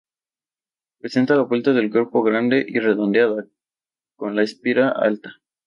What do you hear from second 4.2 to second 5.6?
la espira alta.